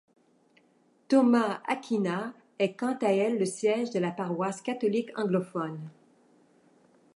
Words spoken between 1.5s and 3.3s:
Aquina est quant à